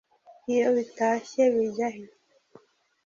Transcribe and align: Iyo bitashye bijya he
Iyo 0.53 0.67
bitashye 0.75 1.43
bijya 1.53 1.87
he 1.95 2.03